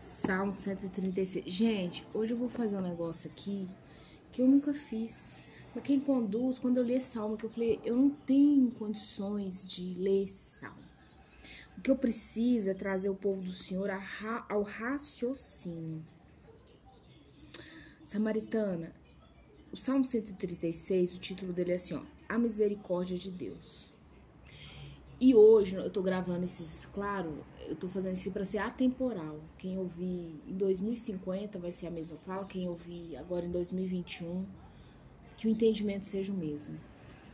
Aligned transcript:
Salmo 0.00 0.50
136. 0.50 1.44
Gente, 1.44 2.06
hoje 2.14 2.32
eu 2.32 2.38
vou 2.38 2.48
fazer 2.48 2.78
um 2.78 2.80
negócio 2.80 3.30
aqui 3.30 3.68
que 4.32 4.40
eu 4.40 4.48
nunca 4.48 4.72
fiz. 4.72 5.44
Pra 5.74 5.82
quem 5.82 6.00
conduz, 6.00 6.58
quando 6.58 6.78
eu 6.78 6.82
li 6.82 6.94
esse 6.94 7.12
salmo, 7.12 7.36
que 7.36 7.44
eu 7.44 7.50
falei, 7.50 7.78
eu 7.84 7.94
não 7.94 8.08
tenho 8.08 8.70
condições 8.70 9.62
de 9.62 9.92
ler 9.94 10.24
esse 10.24 10.58
salmo. 10.58 10.82
O 11.76 11.82
que 11.82 11.90
eu 11.90 11.96
preciso 11.96 12.70
é 12.70 12.74
trazer 12.74 13.10
o 13.10 13.14
povo 13.14 13.42
do 13.42 13.52
Senhor 13.52 13.90
ao 14.48 14.62
raciocínio. 14.62 16.02
Samaritana, 18.02 18.94
o 19.70 19.76
Salmo 19.76 20.04
136, 20.04 21.14
o 21.14 21.18
título 21.18 21.52
dele 21.52 21.72
é 21.72 21.74
assim, 21.74 21.94
ó, 21.94 22.02
A 22.26 22.38
Misericórdia 22.38 23.18
de 23.18 23.30
Deus. 23.30 23.89
E 25.20 25.34
hoje 25.34 25.74
eu 25.74 25.90
tô 25.90 26.00
gravando 26.00 26.46
esses, 26.46 26.86
claro, 26.86 27.44
eu 27.68 27.76
tô 27.76 27.90
fazendo 27.90 28.14
isso 28.14 28.30
para 28.30 28.42
ser 28.46 28.56
atemporal. 28.56 29.38
Quem 29.58 29.76
ouvir 29.76 30.40
em 30.48 30.56
2050 30.56 31.58
vai 31.58 31.70
ser 31.70 31.88
a 31.88 31.90
mesma 31.90 32.16
fala, 32.24 32.46
quem 32.46 32.66
ouvir 32.66 33.18
agora 33.18 33.44
em 33.44 33.50
2021, 33.50 34.46
que 35.36 35.46
o 35.46 35.50
entendimento 35.50 36.06
seja 36.06 36.32
o 36.32 36.34
mesmo. 36.34 36.74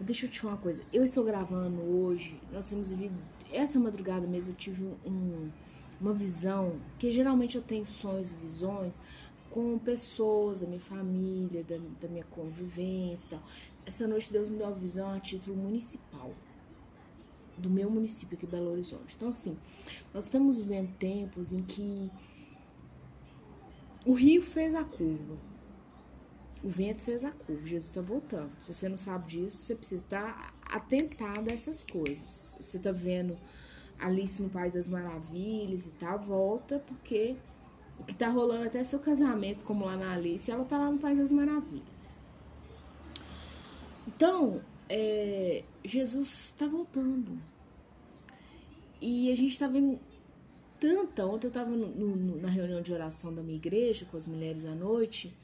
Deixa 0.00 0.26
eu 0.26 0.30
te 0.30 0.40
falar 0.40 0.54
uma 0.54 0.60
coisa, 0.60 0.82
eu 0.92 1.04
estou 1.04 1.22
gravando 1.22 1.80
hoje, 1.80 2.40
nós 2.52 2.68
temos 2.68 2.90
vivido, 2.90 3.14
essa 3.52 3.78
madrugada 3.78 4.26
mesmo 4.26 4.54
eu 4.54 4.56
tive 4.56 4.84
um, 5.06 5.48
uma 6.00 6.12
visão, 6.12 6.80
que 6.98 7.12
geralmente 7.12 7.54
eu 7.54 7.62
tenho 7.62 7.84
sonhos 7.84 8.32
e 8.32 8.34
visões 8.34 9.00
com 9.50 9.78
pessoas 9.78 10.58
da 10.58 10.66
minha 10.66 10.80
família, 10.80 11.62
da, 11.62 11.76
da 12.00 12.08
minha 12.08 12.24
convivência 12.24 13.26
e 13.26 13.30
tal. 13.30 13.42
Essa 13.86 14.08
noite 14.08 14.32
Deus 14.32 14.48
me 14.48 14.58
deu 14.58 14.66
uma 14.66 14.74
visão 14.74 15.12
a 15.12 15.20
título 15.20 15.56
municipal 15.56 16.32
do 17.58 17.70
meu 17.70 17.90
município 17.90 18.36
aqui, 18.36 18.46
Belo 18.46 18.72
Horizonte. 18.72 19.14
Então, 19.16 19.28
assim, 19.28 19.56
nós 20.12 20.24
estamos 20.24 20.56
vivendo 20.56 20.92
tempos 20.98 21.52
em 21.52 21.62
que 21.62 22.10
o 24.06 24.12
rio 24.12 24.42
fez 24.42 24.74
a 24.74 24.84
curva, 24.84 25.36
o 26.62 26.68
vento 26.68 27.02
fez 27.02 27.24
a 27.24 27.30
curva, 27.30 27.66
Jesus 27.66 27.86
está 27.86 28.00
voltando. 28.00 28.50
Se 28.60 28.72
você 28.72 28.88
não 28.88 28.96
sabe 28.96 29.28
disso, 29.28 29.58
você 29.58 29.74
precisa 29.74 30.02
estar 30.02 30.54
atentado 30.64 31.48
a 31.50 31.52
essas 31.52 31.84
coisas. 31.84 32.56
Você 32.58 32.78
está 32.78 32.90
vendo 32.90 33.36
Alice 33.98 34.42
no 34.42 34.48
País 34.48 34.74
das 34.74 34.88
Maravilhas 34.88 35.86
e 35.86 35.90
tal, 35.92 36.18
volta, 36.18 36.78
porque 36.80 37.36
o 37.98 38.04
que 38.04 38.12
está 38.12 38.28
rolando 38.28 38.66
até 38.66 38.82
seu 38.82 38.98
casamento, 38.98 39.64
como 39.64 39.84
lá 39.84 39.96
na 39.96 40.14
Alice, 40.14 40.50
ela 40.50 40.62
está 40.62 40.78
lá 40.78 40.90
no 40.90 40.98
País 40.98 41.18
das 41.18 41.32
Maravilhas. 41.32 42.08
Então, 44.06 44.62
é, 44.88 45.64
Jesus 45.84 46.46
está 46.46 46.66
voltando. 46.66 47.38
E 49.00 49.32
a 49.32 49.36
gente 49.36 49.52
está 49.52 49.68
vendo 49.68 49.98
tanta. 50.80 51.26
Ontem 51.26 51.46
eu 51.46 51.48
estava 51.48 51.70
na 51.70 52.48
reunião 52.48 52.80
de 52.80 52.92
oração 52.92 53.34
da 53.34 53.42
minha 53.42 53.56
igreja 53.56 54.06
com 54.10 54.16
as 54.16 54.26
mulheres 54.26 54.64
à 54.64 54.74
noite. 54.74 55.34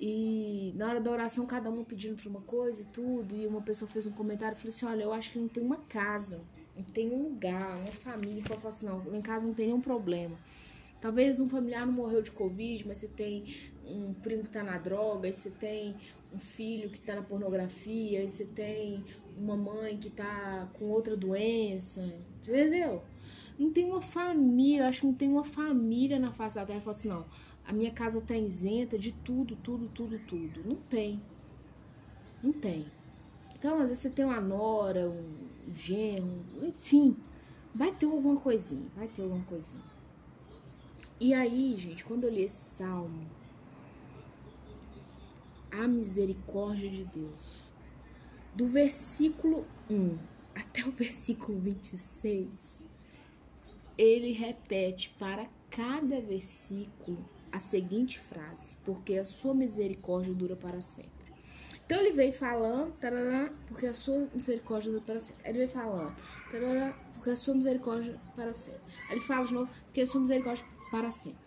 E 0.00 0.72
na 0.76 0.88
hora 0.88 1.00
da 1.00 1.10
oração, 1.10 1.46
cada 1.46 1.70
uma 1.70 1.84
pedindo 1.84 2.16
para 2.16 2.28
uma 2.28 2.40
coisa 2.40 2.82
e 2.82 2.84
tudo. 2.86 3.36
E 3.36 3.46
uma 3.46 3.62
pessoa 3.62 3.90
fez 3.90 4.06
um 4.06 4.12
comentário 4.12 4.56
e 4.56 4.58
falou 4.58 4.74
assim: 4.74 4.86
Olha, 4.86 5.02
eu 5.02 5.12
acho 5.12 5.32
que 5.32 5.38
não 5.38 5.48
tem 5.48 5.62
uma 5.62 5.76
casa, 5.76 6.42
não 6.76 6.82
tem 6.82 7.10
um 7.10 7.22
lugar, 7.22 7.76
uma 7.78 7.92
família. 7.92 8.42
Que 8.42 8.52
eu 8.52 8.56
falo 8.56 8.68
assim: 8.68 8.86
Não, 8.86 9.14
em 9.14 9.22
casa 9.22 9.46
não 9.46 9.54
tem 9.54 9.66
nenhum 9.66 9.80
problema. 9.80 10.36
Talvez 11.00 11.40
um 11.40 11.48
familiar 11.48 11.84
não 11.84 11.92
morreu 11.92 12.22
de 12.22 12.30
Covid, 12.30 12.86
mas 12.86 12.98
você 12.98 13.08
tem 13.08 13.44
um 13.84 14.14
primo 14.14 14.44
que 14.44 14.50
tá 14.50 14.62
na 14.62 14.78
droga, 14.78 15.26
aí 15.26 15.32
você 15.32 15.50
tem 15.50 15.96
um 16.32 16.38
filho 16.38 16.90
que 16.90 17.00
tá 17.00 17.16
na 17.16 17.22
pornografia, 17.22 18.20
aí 18.20 18.28
você 18.28 18.44
tem 18.44 19.04
uma 19.36 19.56
mãe 19.56 19.98
que 19.98 20.08
tá 20.08 20.70
com 20.74 20.84
outra 20.84 21.16
doença, 21.16 22.08
entendeu? 22.42 23.02
Não 23.58 23.70
tem 23.70 23.84
uma 23.84 24.00
família, 24.00 24.88
acho 24.88 25.02
que 25.02 25.06
não 25.06 25.14
tem 25.14 25.28
uma 25.28 25.44
família 25.44 26.18
na 26.18 26.32
face 26.32 26.56
da 26.56 26.66
terra 26.66 26.78
que 26.78 26.84
fala 26.84 26.96
assim, 26.96 27.08
não, 27.08 27.24
a 27.64 27.72
minha 27.72 27.90
casa 27.90 28.20
tá 28.20 28.36
isenta 28.36 28.98
de 28.98 29.12
tudo, 29.12 29.56
tudo, 29.56 29.88
tudo, 29.88 30.18
tudo. 30.26 30.62
Não 30.64 30.76
tem. 30.76 31.20
Não 32.42 32.52
tem. 32.52 32.86
Então, 33.54 33.74
às 33.74 33.88
vezes 33.88 34.00
você 34.00 34.10
tem 34.10 34.24
uma 34.24 34.40
nora, 34.40 35.08
um 35.08 35.72
genro, 35.72 36.44
enfim, 36.62 37.16
vai 37.72 37.92
ter 37.92 38.06
alguma 38.06 38.40
coisinha, 38.40 38.88
vai 38.96 39.06
ter 39.06 39.22
alguma 39.22 39.44
coisinha. 39.44 39.84
E 41.20 41.32
aí, 41.32 41.76
gente, 41.76 42.04
quando 42.04 42.24
eu 42.24 42.30
li 42.30 42.42
esse 42.42 42.60
salmo, 42.60 43.24
a 45.70 45.86
misericórdia 45.86 46.90
de 46.90 47.04
Deus, 47.04 47.72
do 48.54 48.66
versículo 48.66 49.64
1 49.88 50.31
até 50.54 50.86
o 50.86 50.90
versículo 50.90 51.58
26, 51.58 52.84
ele 53.96 54.32
repete 54.32 55.14
para 55.18 55.48
cada 55.70 56.20
versículo 56.20 57.28
a 57.50 57.58
seguinte 57.58 58.18
frase: 58.18 58.76
Porque 58.84 59.18
a 59.18 59.24
sua 59.24 59.54
misericórdia 59.54 60.34
dura 60.34 60.56
para 60.56 60.80
sempre. 60.80 61.22
Então 61.84 61.98
ele 61.98 62.12
veio 62.12 62.32
falando, 62.32 62.92
tarará, 62.92 63.52
porque 63.66 63.86
a 63.86 63.92
sua 63.92 64.26
misericórdia 64.32 64.90
dura 64.90 65.04
para 65.04 65.20
sempre. 65.20 65.48
Ele 65.48 65.58
veio 65.58 65.70
falando, 65.70 66.16
tarará, 66.50 66.92
porque 67.12 67.30
a 67.30 67.36
sua 67.36 67.54
misericórdia 67.54 68.18
para 68.34 68.52
sempre. 68.52 68.80
Ele 69.10 69.20
fala 69.20 69.44
de 69.44 69.54
novo, 69.54 69.70
porque 69.84 70.00
a 70.00 70.06
sua 70.06 70.20
misericórdia 70.20 70.64
para 70.90 71.10
sempre. 71.10 71.40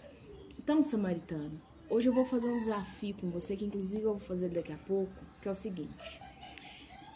Então, 0.59 0.81
samaritana, 0.81 1.51
hoje 1.89 2.09
eu 2.09 2.13
vou 2.13 2.25
fazer 2.25 2.49
um 2.49 2.59
desafio 2.59 3.15
com 3.15 3.29
você, 3.29 3.55
que 3.55 3.65
inclusive 3.65 4.03
eu 4.03 4.11
vou 4.11 4.19
fazer 4.19 4.49
daqui 4.49 4.73
a 4.73 4.77
pouco, 4.77 5.13
que 5.41 5.47
é 5.47 5.51
o 5.51 5.55
seguinte. 5.55 6.21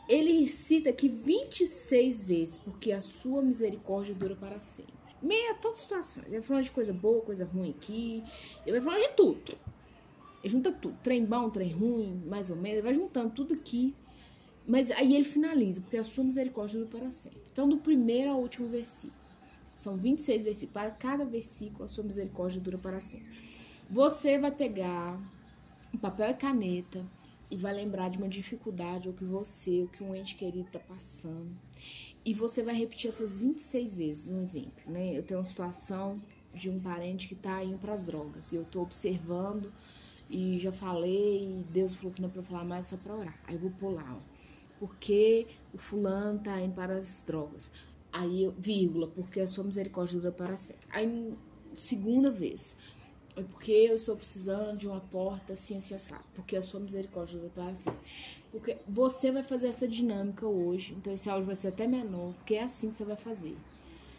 Ele 0.09 0.47
cita 0.47 0.89
aqui 0.89 1.07
26 1.07 2.25
vezes, 2.25 2.57
porque 2.57 2.91
a 2.91 2.99
sua 2.99 3.43
misericórdia 3.43 4.15
dura 4.15 4.35
para 4.35 4.57
sempre. 4.57 4.95
Meia 5.21 5.53
toda 5.53 5.75
situação. 5.75 6.23
Ele 6.23 6.39
vai 6.39 6.41
falando 6.41 6.63
de 6.63 6.71
coisa 6.71 6.91
boa, 6.91 7.21
coisa 7.21 7.45
ruim 7.45 7.69
aqui. 7.69 8.23
Ele 8.65 8.79
vai 8.79 8.81
falando 8.81 9.07
de 9.07 9.15
tudo. 9.15 9.57
Ele 10.43 10.51
junta 10.51 10.71
tudo. 10.71 10.97
Trem 11.03 11.23
bom, 11.23 11.47
trem 11.51 11.71
ruim, 11.71 12.23
mais 12.25 12.49
ou 12.49 12.55
menos. 12.55 12.79
Ele 12.79 12.81
vai 12.81 12.95
juntando 12.95 13.29
tudo 13.35 13.53
aqui. 13.53 13.93
Mas 14.65 14.89
aí 14.89 15.13
ele 15.15 15.25
finaliza, 15.25 15.79
porque 15.79 15.97
a 15.97 16.03
sua 16.03 16.23
misericórdia 16.23 16.79
dura 16.79 16.99
para 16.99 17.11
sempre. 17.11 17.41
Então, 17.51 17.69
do 17.69 17.77
primeiro 17.77 18.31
ao 18.31 18.39
último 18.39 18.67
versículo. 18.67 19.13
São 19.75 19.95
26 19.95 20.41
versículos. 20.41 20.73
Para 20.73 20.89
cada 20.89 21.23
versículo, 21.23 21.83
a 21.83 21.87
sua 21.87 22.03
misericórdia 22.03 22.59
dura 22.59 22.79
para 22.79 22.99
sempre. 22.99 23.27
Você 23.87 24.39
vai 24.39 24.51
pegar 24.51 25.21
papel 26.01 26.31
e 26.31 26.33
caneta 26.33 27.05
e 27.51 27.57
vai 27.57 27.73
lembrar 27.73 28.09
de 28.09 28.17
uma 28.17 28.29
dificuldade 28.29 29.07
ou 29.07 29.13
que 29.13 29.25
você, 29.25 29.81
ou 29.81 29.87
que 29.87 30.03
um 30.03 30.15
ente 30.15 30.35
querido 30.35 30.67
está 30.67 30.79
passando. 30.79 31.49
E 32.23 32.33
você 32.33 32.61
vai 32.61 32.75
repetir 32.75 33.09
essas 33.09 33.39
26 33.39 33.93
vezes. 33.93 34.31
Um 34.31 34.41
exemplo, 34.41 34.91
né? 34.91 35.17
Eu 35.17 35.23
tenho 35.23 35.39
uma 35.39 35.43
situação 35.43 36.21
de 36.53 36.69
um 36.69 36.79
parente 36.79 37.27
que 37.27 37.33
está 37.33 37.63
indo 37.63 37.77
para 37.77 37.93
as 37.93 38.05
drogas. 38.05 38.51
E 38.51 38.55
eu 38.55 38.63
estou 38.63 38.83
observando 38.83 39.71
e 40.29 40.59
já 40.59 40.71
falei, 40.71 41.59
e 41.59 41.63
Deus 41.71 41.93
falou 41.95 42.11
que 42.11 42.21
não 42.21 42.29
é 42.29 42.31
para 42.31 42.43
falar 42.43 42.63
mais, 42.63 42.85
é 42.85 42.89
só 42.89 42.97
para 42.97 43.15
orar. 43.15 43.39
Aí 43.47 43.55
eu 43.55 43.59
vou 43.59 43.71
pular, 43.71 44.15
ó. 44.15 44.19
Porque 44.77 45.47
o 45.73 45.77
fulano 45.77 46.37
está 46.37 46.59
indo 46.61 46.73
para 46.73 46.97
as 46.97 47.23
drogas. 47.23 47.71
Aí, 48.11 48.51
vírgula, 48.57 49.07
porque 49.07 49.39
a 49.39 49.47
sua 49.47 49.63
misericórdia 49.63 50.19
dura 50.19 50.31
para 50.31 50.55
sempre. 50.55 50.85
Aí, 50.89 51.33
segunda 51.75 52.31
vez, 52.31 52.75
é 53.39 53.43
porque 53.43 53.71
eu 53.71 53.95
estou 53.95 54.15
precisando 54.15 54.77
de 54.77 54.87
uma 54.87 54.99
porta 54.99 55.53
assim, 55.53 55.77
assim, 55.77 55.95
assado. 55.95 56.23
Porque 56.33 56.55
a 56.55 56.61
sua 56.61 56.79
misericórdia 56.79 57.37
dura 57.37 57.51
para 57.53 57.75
sempre. 57.75 57.99
Porque 58.51 58.77
você 58.87 59.31
vai 59.31 59.43
fazer 59.43 59.67
essa 59.67 59.87
dinâmica 59.87 60.45
hoje. 60.45 60.93
Então, 60.93 61.13
esse 61.13 61.29
áudio 61.29 61.47
vai 61.47 61.55
ser 61.55 61.69
até 61.69 61.87
menor, 61.87 62.33
porque 62.35 62.55
é 62.55 62.63
assim 62.63 62.89
que 62.89 62.95
você 62.95 63.05
vai 63.05 63.15
fazer. 63.15 63.55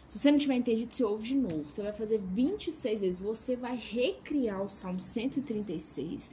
Se 0.09 0.19
você 0.19 0.31
não 0.31 0.37
tiver 0.37 0.55
entendido, 0.55 0.93
você 0.93 1.03
ouve 1.03 1.23
de 1.23 1.35
novo. 1.35 1.63
Você 1.63 1.81
vai 1.81 1.93
fazer 1.93 2.19
26 2.19 2.99
vezes. 2.99 3.19
Você 3.19 3.55
vai 3.55 3.77
recriar 3.77 4.61
o 4.61 4.67
Salmo 4.67 4.99
136 4.99 6.29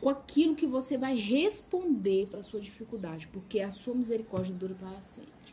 com 0.00 0.08
aquilo 0.08 0.54
que 0.54 0.66
você 0.66 0.96
vai 0.96 1.16
responder 1.16 2.28
para 2.28 2.40
sua 2.42 2.60
dificuldade. 2.60 3.26
Porque 3.28 3.58
a 3.58 3.70
sua 3.70 3.94
misericórdia 3.94 4.54
dura 4.54 4.74
para 4.74 5.00
sempre. 5.00 5.45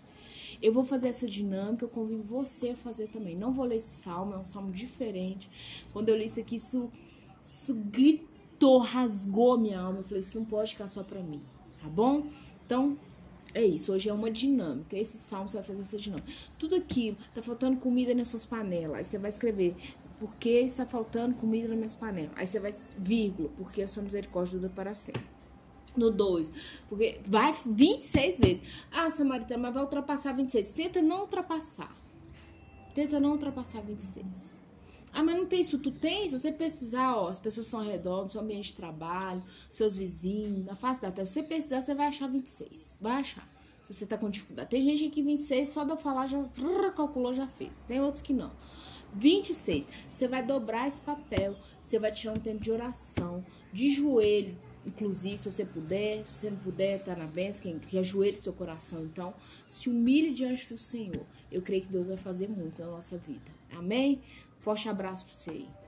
Eu 0.63 0.71
vou 0.71 0.85
fazer 0.85 1.09
essa 1.09 1.27
dinâmica, 1.27 1.83
eu 1.83 1.89
convido 1.89 2.23
você 2.23 2.69
a 2.69 2.75
fazer 2.77 3.09
também. 3.09 3.35
Não 3.35 3.51
vou 3.51 3.65
ler 3.65 3.75
esse 3.75 4.01
salmo, 4.01 4.33
é 4.33 4.37
um 4.37 4.45
salmo 4.45 4.71
diferente. 4.71 5.49
Quando 5.91 6.07
eu 6.07 6.15
li 6.15 6.23
isso 6.23 6.39
aqui, 6.39 6.55
isso, 6.55 6.89
isso 7.43 7.75
gritou, 7.75 8.77
rasgou 8.77 9.57
minha 9.57 9.77
alma. 9.77 9.99
Eu 9.99 10.03
falei, 10.05 10.19
isso 10.19 10.39
não 10.39 10.45
pode 10.45 10.71
ficar 10.71 10.87
só 10.87 11.03
pra 11.03 11.21
mim, 11.21 11.41
tá 11.81 11.89
bom? 11.89 12.27
Então, 12.65 12.97
é 13.53 13.61
isso, 13.61 13.91
hoje 13.91 14.07
é 14.07 14.13
uma 14.13 14.31
dinâmica. 14.31 14.97
Esse 14.97 15.17
salmo 15.17 15.49
você 15.49 15.57
vai 15.57 15.65
fazer 15.65 15.81
essa 15.81 15.97
dinâmica. 15.97 16.31
Tudo 16.57 16.75
aqui, 16.75 17.17
tá 17.35 17.41
faltando 17.41 17.75
comida 17.75 18.15
nas 18.15 18.29
suas 18.29 18.45
panelas. 18.45 18.99
Aí 18.99 19.03
você 19.03 19.17
vai 19.17 19.31
escrever, 19.31 19.75
porque 20.17 20.49
está 20.49 20.85
faltando 20.85 21.35
comida 21.35 21.67
nas 21.67 21.75
minhas 21.75 21.95
panelas. 21.95 22.31
Aí 22.37 22.47
você 22.47 22.61
vai, 22.61 22.73
vírgula, 22.97 23.49
porque 23.57 23.81
a 23.81 23.87
sua 23.87 24.01
misericórdia 24.01 24.57
dura 24.57 24.71
para 24.73 24.93
sempre 24.93 25.42
no 25.95 26.11
2. 26.11 26.51
Porque 26.89 27.19
vai 27.25 27.53
26 27.65 28.39
vezes. 28.39 28.61
Ah, 28.91 29.09
Samaritana, 29.09 29.61
mas 29.63 29.73
vai 29.73 29.83
ultrapassar 29.83 30.33
26. 30.33 30.71
Tenta 30.71 31.01
não 31.01 31.21
ultrapassar. 31.21 31.95
Tenta 32.93 33.19
não 33.19 33.31
ultrapassar 33.31 33.81
26. 33.81 34.53
Ah, 35.11 35.23
mas 35.23 35.35
não 35.35 35.45
tem 35.45 35.61
isso. 35.61 35.77
Tu 35.77 35.91
tem? 35.91 36.27
Se 36.27 36.37
você 36.37 36.51
precisar, 36.51 37.15
ó, 37.15 37.27
as 37.27 37.39
pessoas 37.39 37.67
são 37.67 37.79
ao 37.79 37.85
redor, 37.85 38.23
no 38.23 38.29
seu 38.29 38.41
ambiente 38.41 38.69
de 38.69 38.75
trabalho, 38.75 39.43
seus 39.71 39.95
vizinhos, 39.95 40.65
na 40.65 40.75
face 40.75 41.01
da 41.01 41.11
terra. 41.11 41.25
Se 41.25 41.33
você 41.33 41.43
precisar, 41.43 41.81
você 41.81 41.93
vai 41.93 42.07
achar 42.07 42.27
26. 42.27 42.97
Vai 42.99 43.19
achar. 43.21 43.47
Se 43.83 43.93
você 43.93 44.05
tá 44.05 44.17
com 44.17 44.29
dificuldade. 44.29 44.69
Tem 44.69 44.81
gente 44.81 45.05
aqui 45.05 45.21
26, 45.21 45.69
só 45.69 45.83
de 45.83 45.91
eu 45.91 45.97
falar, 45.97 46.25
já 46.25 46.41
calculou, 46.95 47.33
já 47.33 47.47
fez. 47.47 47.83
Tem 47.83 48.01
outros 48.01 48.21
que 48.21 48.33
não. 48.33 48.51
26. 49.13 49.87
Você 50.09 50.27
vai 50.27 50.41
dobrar 50.43 50.87
esse 50.87 51.01
papel. 51.01 51.55
Você 51.81 51.99
vai 51.99 52.11
tirar 52.11 52.33
um 52.33 52.37
tempo 52.37 52.63
de 52.63 52.71
oração, 52.71 53.45
de 53.71 53.91
joelho. 53.91 54.57
Inclusive, 54.85 55.37
se 55.37 55.49
você 55.49 55.65
puder, 55.65 56.25
se 56.25 56.33
você 56.33 56.49
não 56.49 56.57
puder, 56.57 57.03
tá 57.03 57.15
na 57.15 57.25
bênção, 57.25 57.61
que, 57.61 57.87
que 57.87 57.97
ajoelhe 57.97 58.37
seu 58.37 58.53
coração. 58.53 59.03
Então, 59.03 59.33
se 59.65 59.89
humilhe 59.89 60.33
diante 60.33 60.67
do 60.69 60.77
Senhor. 60.77 61.25
Eu 61.51 61.61
creio 61.61 61.83
que 61.83 61.87
Deus 61.87 62.07
vai 62.07 62.17
fazer 62.17 62.49
muito 62.49 62.81
na 62.81 62.87
nossa 62.87 63.17
vida. 63.17 63.51
Amém? 63.71 64.21
Forte 64.59 64.89
abraço 64.89 65.23
para 65.25 65.33
você 65.33 65.51
aí. 65.51 65.82